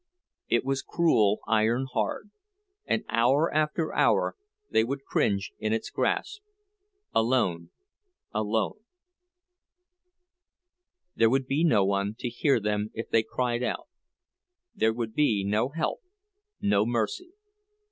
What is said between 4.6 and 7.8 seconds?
they would cringe in its grasp, alone,